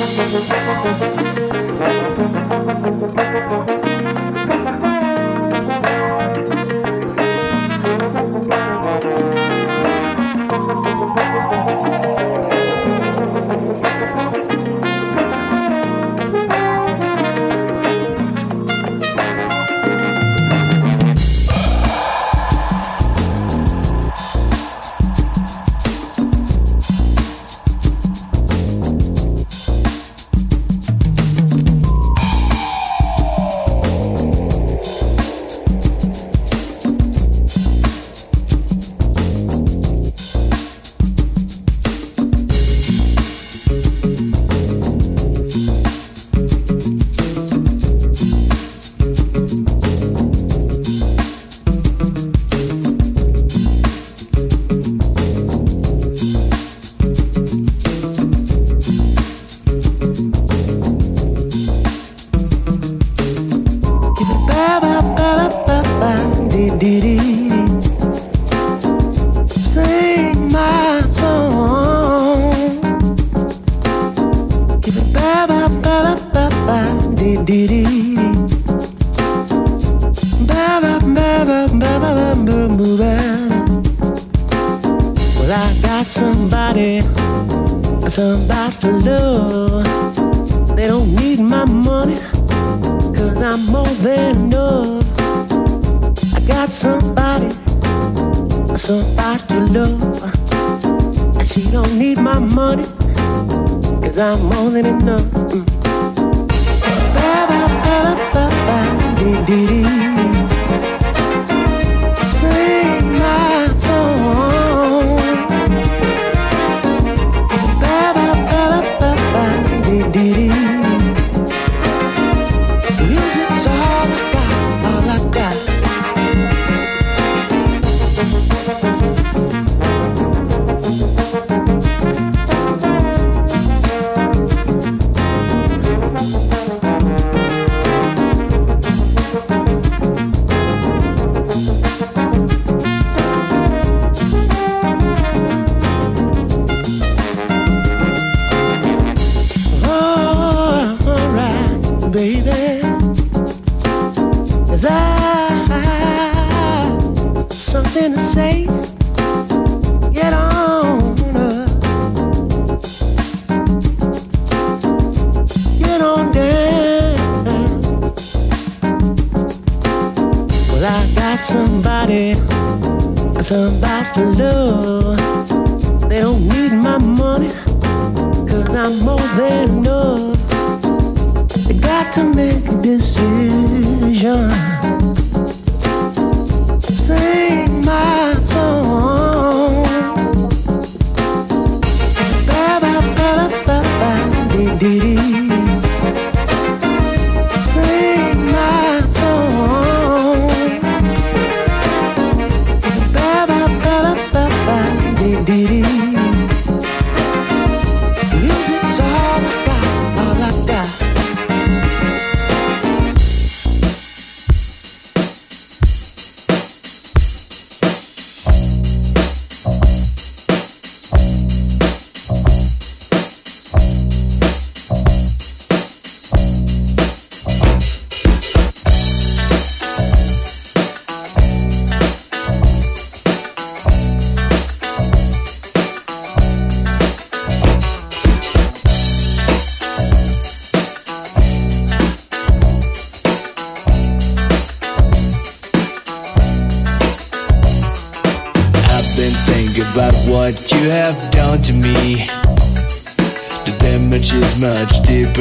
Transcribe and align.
Música 0.00 1.29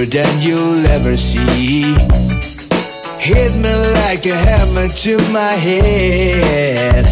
than 0.10 0.42
you'll 0.42 0.86
ever 0.88 1.16
see. 1.18 1.82
Hit 3.20 3.56
me 3.56 3.74
like 3.94 4.26
a 4.26 4.36
hammer 4.36 4.88
to 4.88 5.18
my 5.32 5.52
head. 5.52 7.06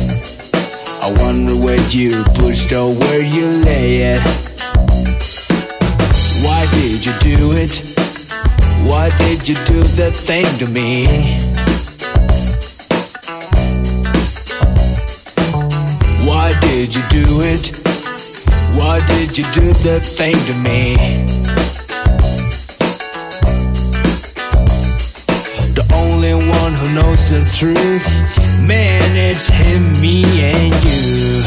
I 1.01 1.13
wonder 1.21 1.55
where 1.55 1.81
you 1.89 2.23
pushed 2.33 2.71
or 2.73 2.93
where 2.93 3.21
you 3.21 3.45
lay 3.63 4.15
it. 4.15 4.21
Why 6.43 6.65
did 6.71 7.05
you 7.05 7.13
do 7.19 7.51
it? 7.53 7.83
Why 8.89 9.09
did 9.19 9.47
you 9.47 9.55
do 9.65 9.83
that 9.99 10.13
thing 10.15 10.45
to 10.57 10.67
me? 10.67 11.05
Why 16.25 16.59
did 16.61 16.95
you 16.95 17.03
do 17.09 17.41
it? 17.41 17.77
Why 18.75 19.05
did 19.07 19.37
you 19.37 19.43
do 19.53 19.73
that 19.85 20.03
thing 20.03 20.35
to 20.47 20.53
me? 20.55 21.66
knows 27.17 27.29
the 27.29 27.57
truth. 27.57 28.07
Man, 28.61 29.03
it's 29.15 29.47
him, 29.47 29.93
me, 30.01 30.23
and 30.41 30.73
you. 30.83 31.43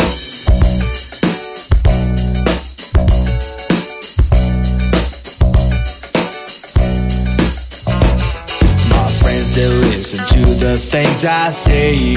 My 8.89 9.09
friends, 9.21 9.55
they 9.55 9.67
listen 9.67 10.27
to 10.27 10.55
the 10.55 10.77
things 10.77 11.25
I 11.25 11.51
say. 11.51 12.15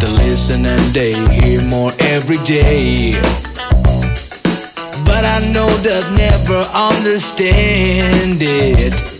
They 0.00 0.08
listen 0.08 0.66
and 0.66 0.82
they 0.94 1.12
hear 1.34 1.62
more 1.62 1.92
every 2.00 2.38
day. 2.44 3.12
But 5.04 5.24
I 5.24 5.38
know 5.52 5.68
they'll 5.78 6.10
never 6.12 6.60
understand 6.74 8.42
it. 8.42 9.15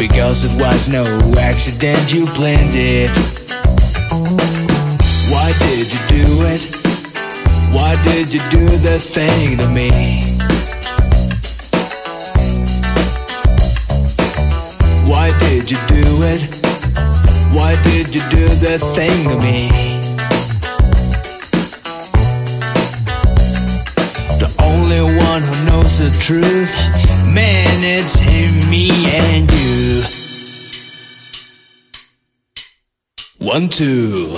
Because 0.00 0.44
it 0.44 0.58
was 0.58 0.88
no 0.88 1.04
accident, 1.38 2.10
you 2.10 2.24
planned 2.24 2.74
it. 2.74 3.14
Why 5.30 5.52
did 5.58 5.92
you 5.92 6.00
do 6.08 6.40
it? 6.46 6.62
Why 7.70 8.02
did 8.02 8.32
you 8.32 8.40
do 8.48 8.66
the 8.78 8.98
thing 8.98 9.58
to 9.58 9.68
me? 9.68 9.90
Why 15.06 15.38
did 15.38 15.70
you 15.70 15.76
do 15.86 16.22
it? 16.32 16.48
Why 17.52 17.76
did 17.82 18.14
you 18.14 18.22
do 18.30 18.48
that 18.64 18.80
thing 18.96 19.28
to 19.28 19.36
me? 19.36 19.68
The 24.40 24.50
only 24.62 25.02
one 25.02 25.42
who 25.42 25.64
knows 25.66 25.98
the 25.98 26.10
truth, 26.18 26.74
man, 27.34 27.82
it's 27.82 28.14
him, 28.14 28.70
me, 28.70 28.90
and 29.06 29.50
you. 29.52 30.02
One, 33.38 33.68
two. 33.68 34.36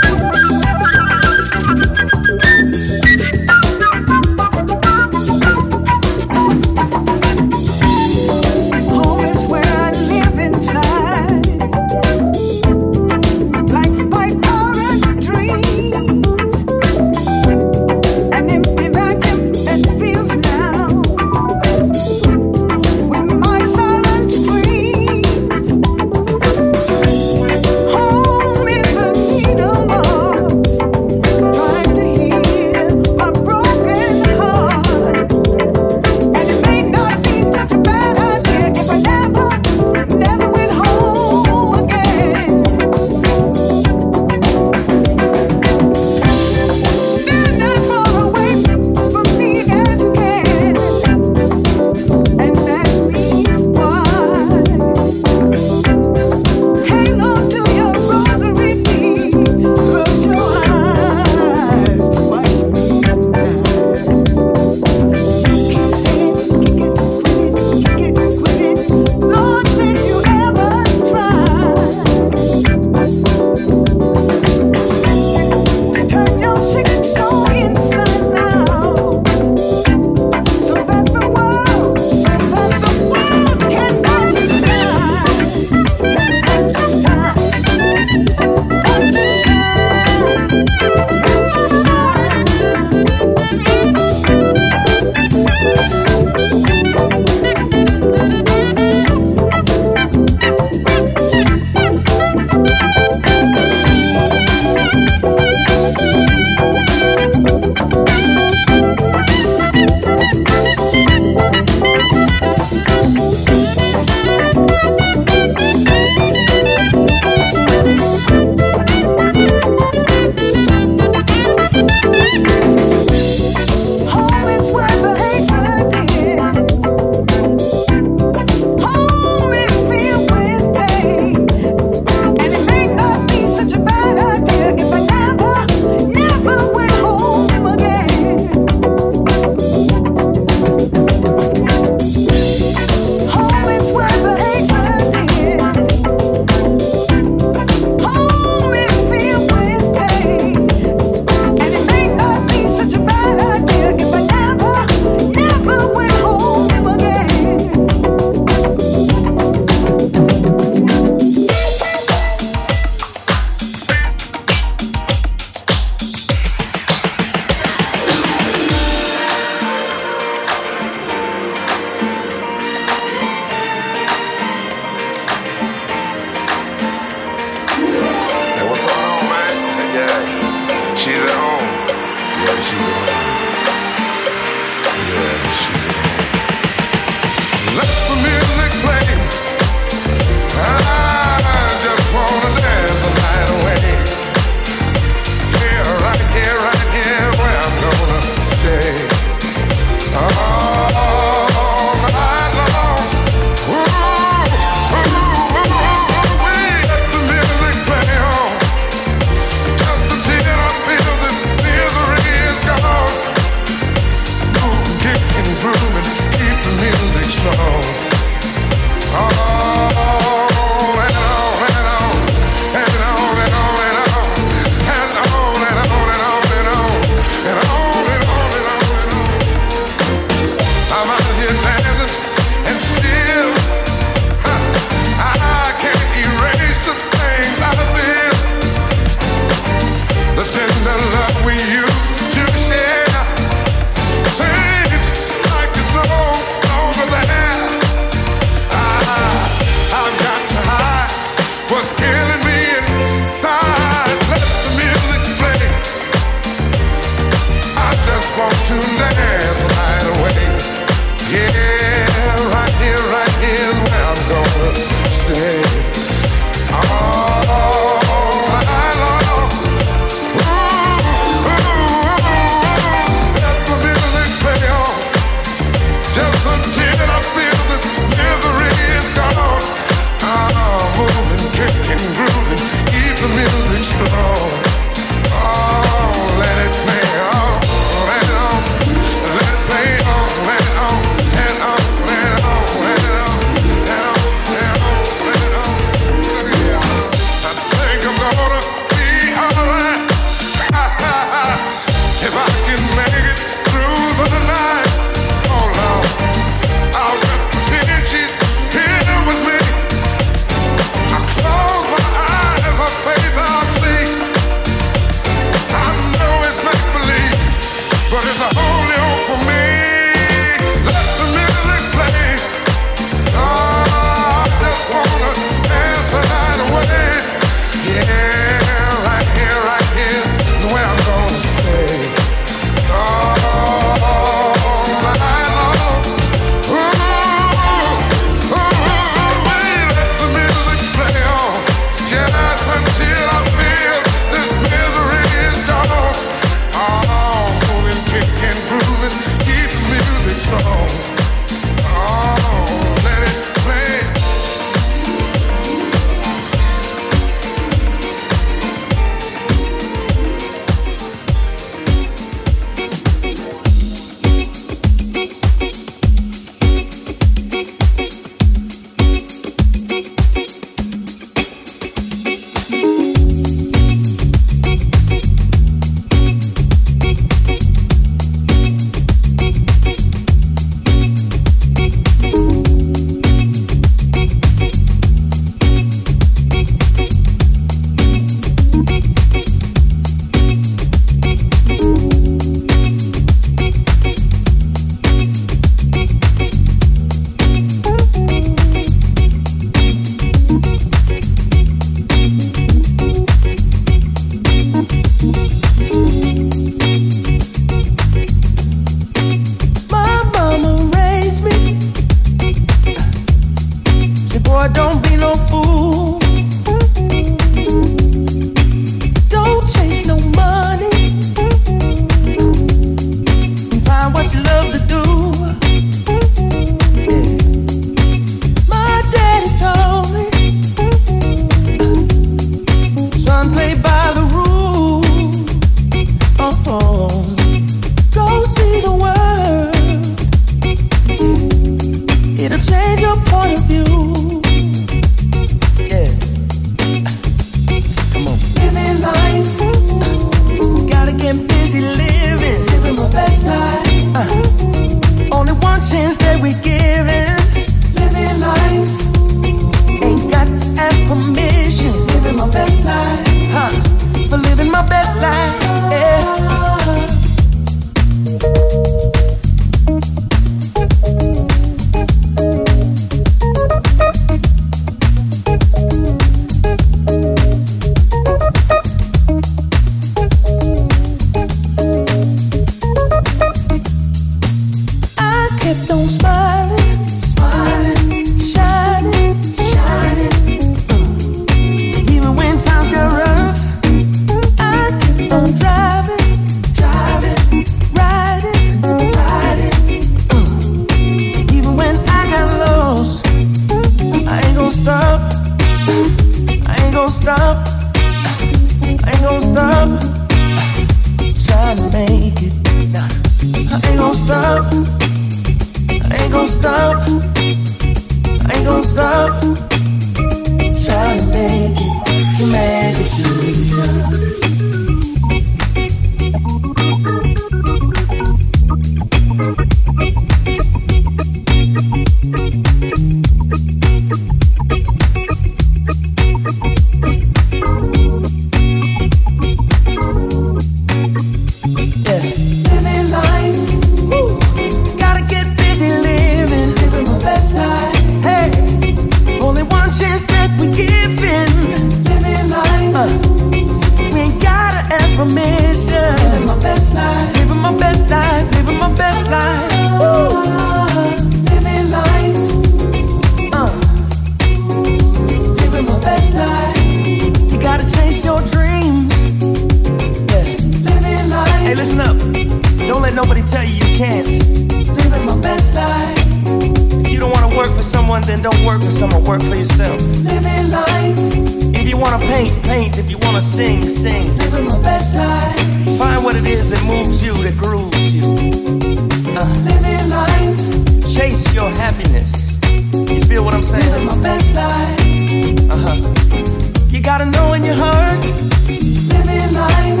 Living 599.12 599.52
life. 599.54 600.00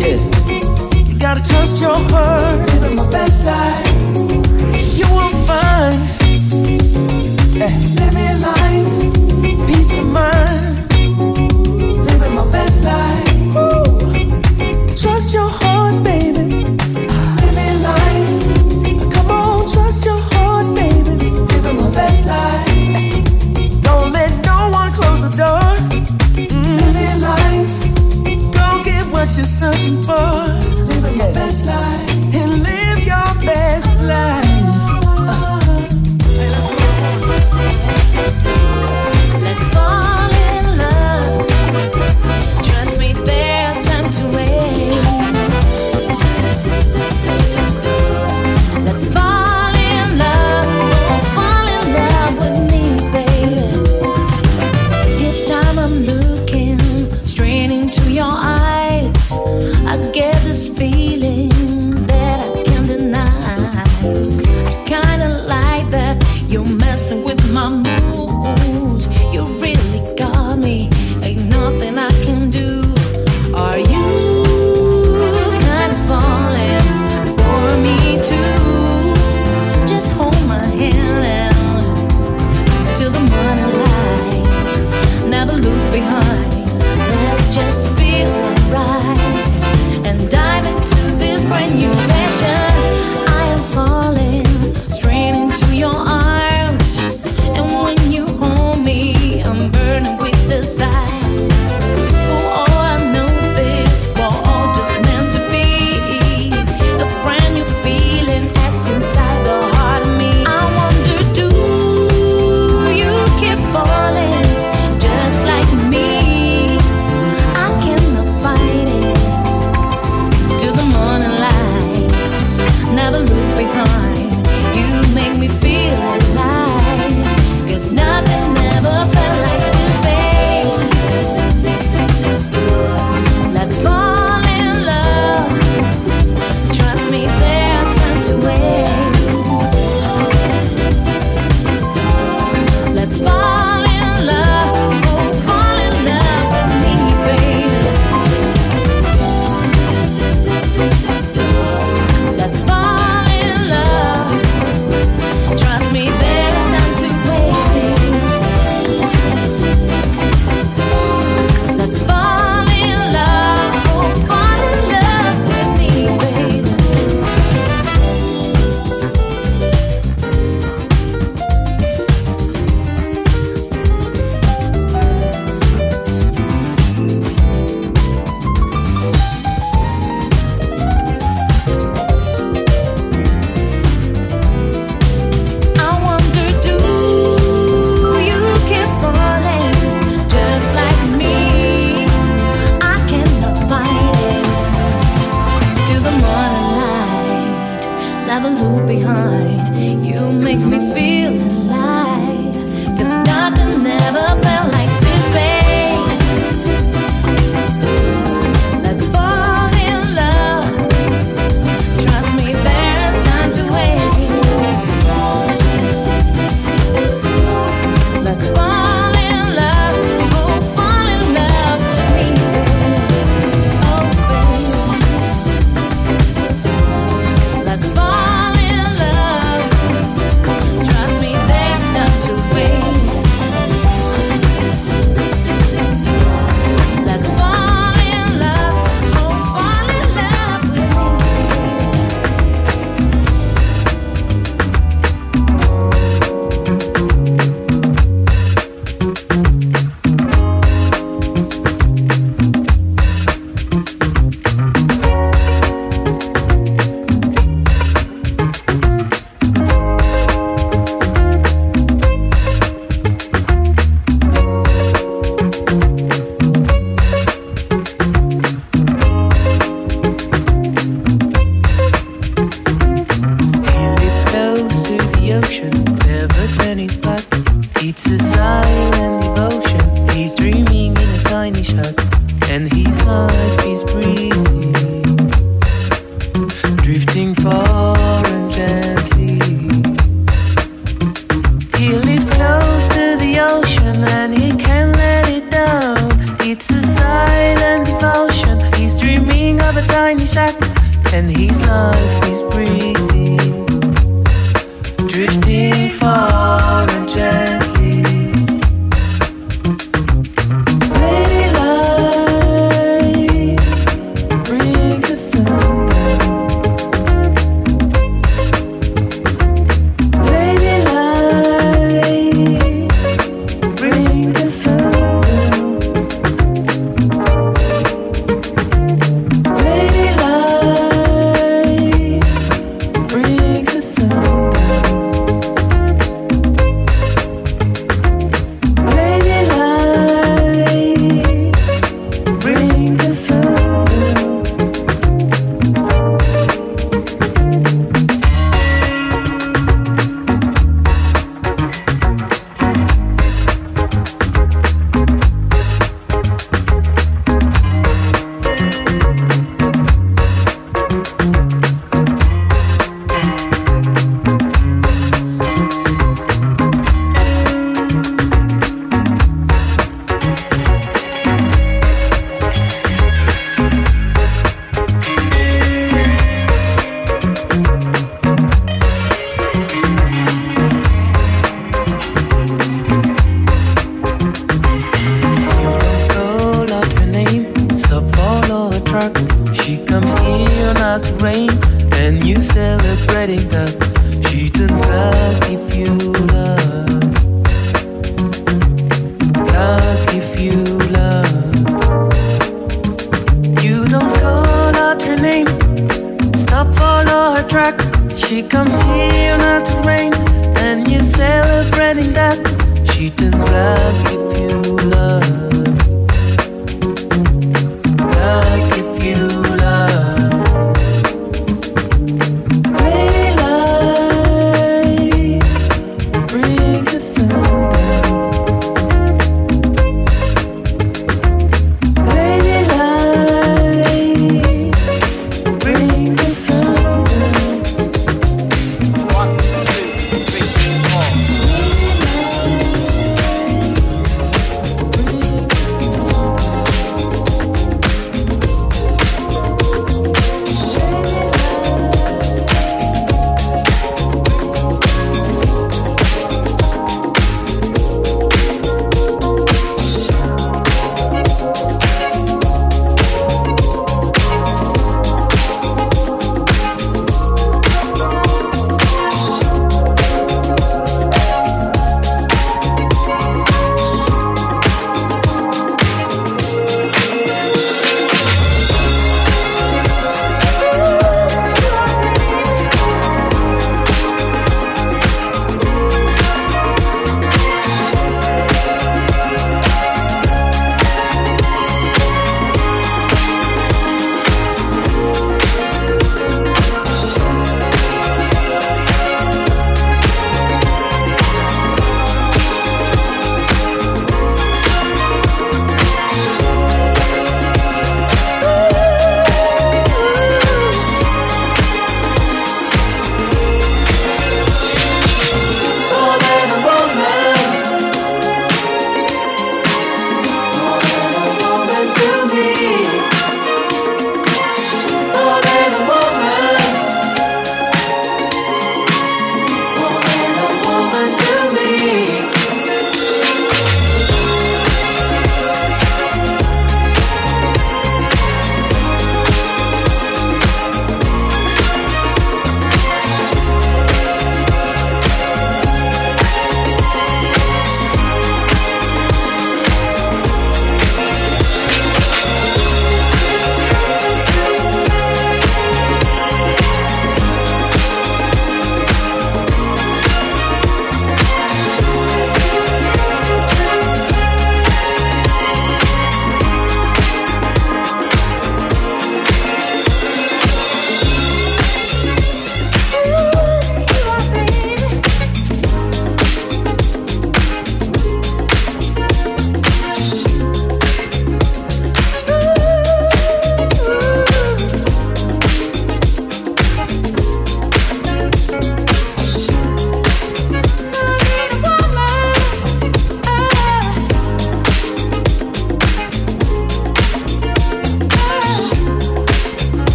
Yeah. 0.00 0.18
You 1.08 1.18
gotta 1.18 1.42
trust 1.42 1.78
your 1.80 1.98
heart. 2.10 2.58
Living 2.72 2.96
my 2.96 3.10
best 3.10 3.44
life. 3.44 3.86
You 4.98 5.06
will 5.12 5.32
find. 5.46 6.00
Eh. 7.60 7.66
Eh, 7.66 7.74
living 8.00 8.40
life. 8.40 9.66
Peace 9.66 9.98
of 9.98 10.06
mind. 10.06 10.61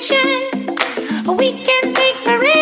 We 0.00 1.62
can 1.62 1.92
take 1.92 2.16
forever. 2.24 2.59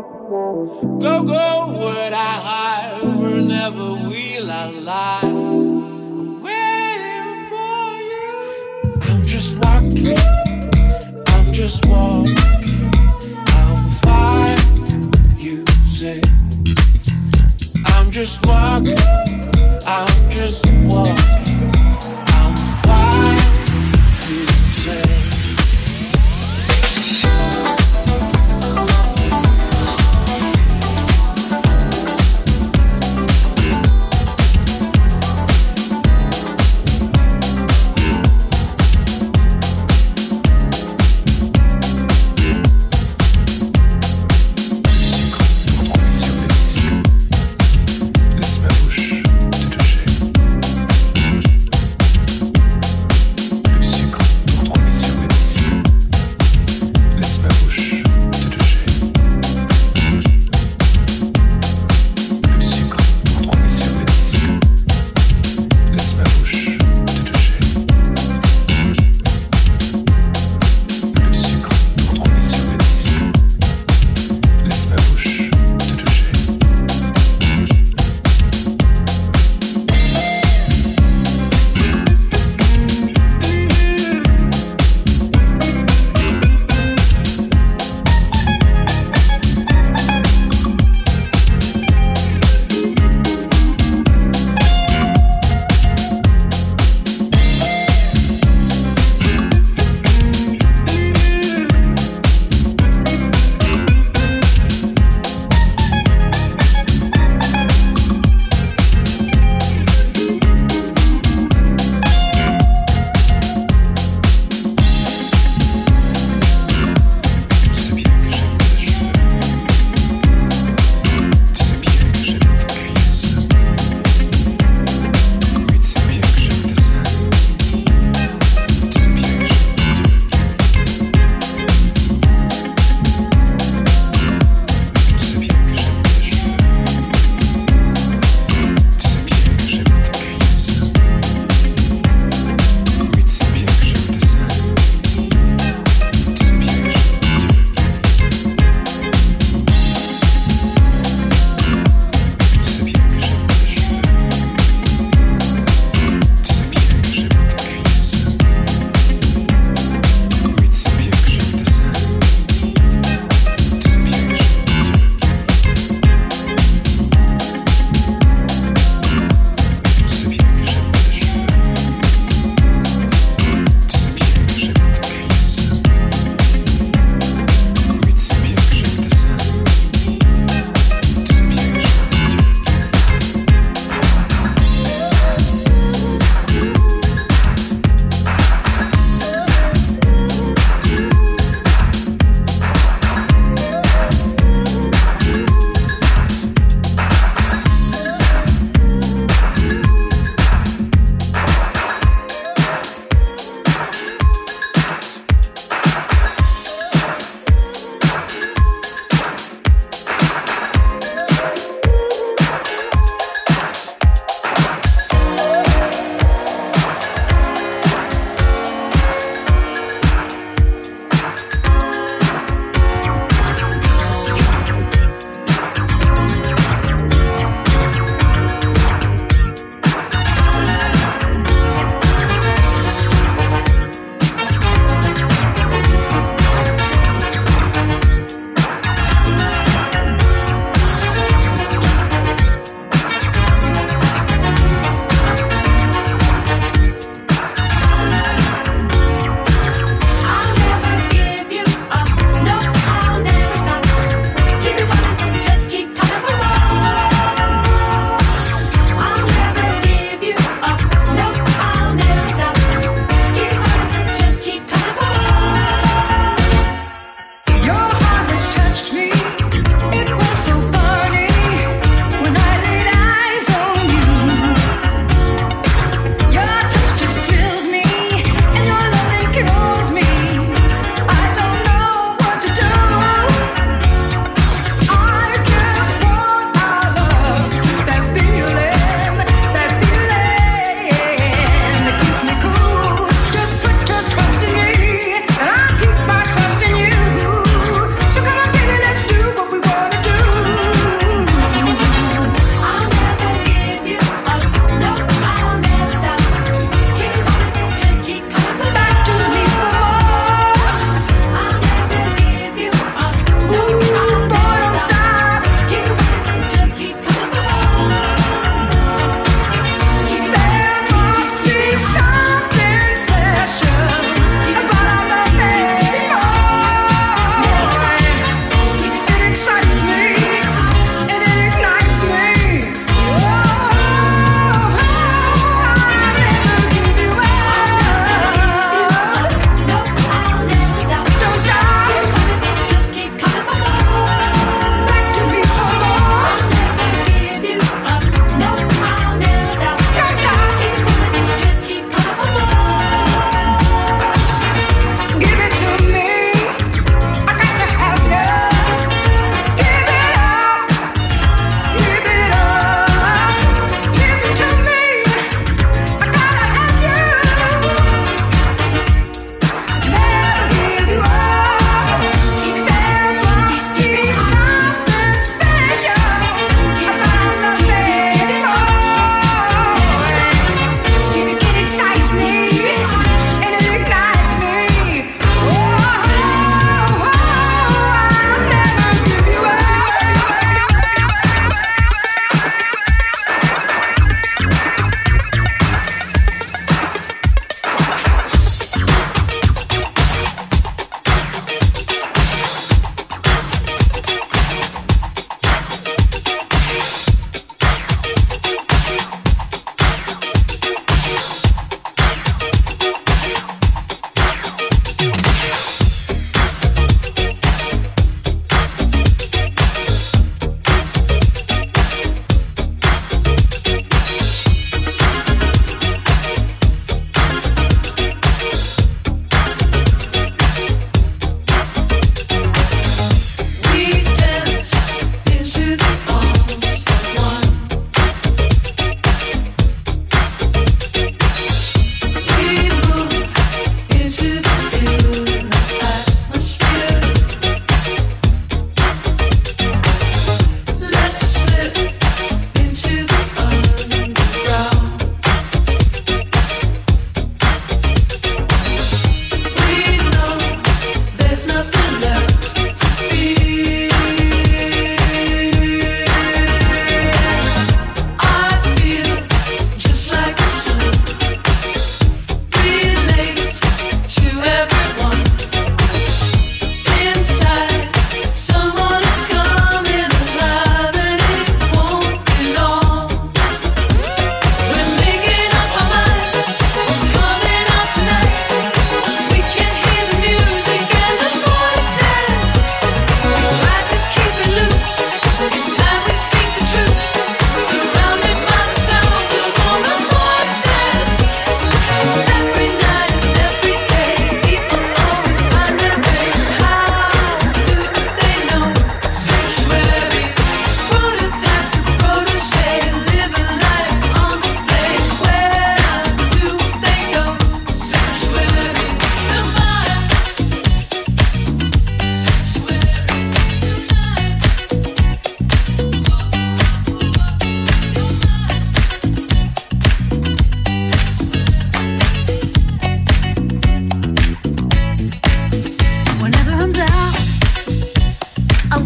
Go, 0.00 1.22
go, 1.24 1.66
would 1.78 2.12
I 2.14 2.32
hide? 2.46 3.02
Or 3.02 3.42
never 3.42 3.92
will 4.08 4.50
I 4.50 4.70
lie. 4.70 5.20
I'm 5.22 6.40
waiting 6.40 7.44
for 7.50 7.92
you. 8.10 8.94
I'm 9.02 9.26
just 9.26 9.58
walking. 9.58 10.16
I'm 11.28 11.52
just 11.52 11.84
walking. 11.84 12.34
I'm 13.48 13.90
fine, 14.00 15.12
you 15.36 15.66
say. 15.84 16.22
I'm 17.84 18.10
just 18.10 18.46
walking. 18.46 18.96
I'm 19.86 20.30
just 20.30 20.66
walking. 20.84 21.39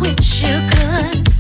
wish 0.05 0.43
you 0.43 0.61
could. 0.69 1.34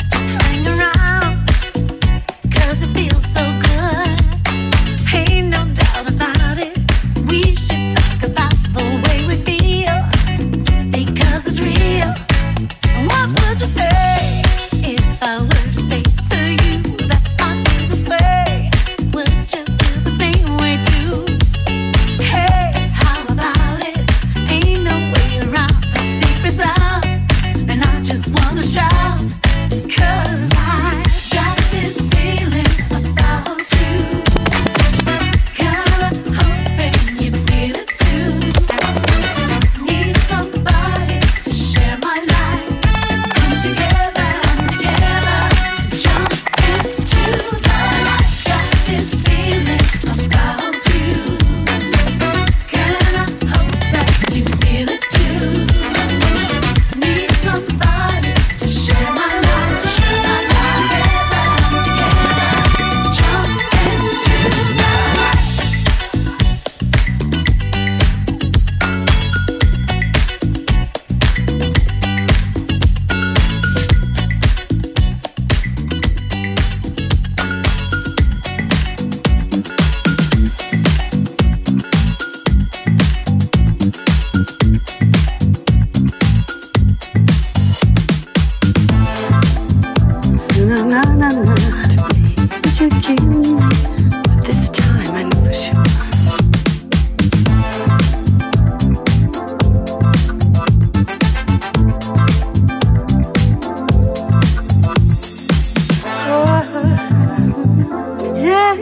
Yeah. 108.36 108.74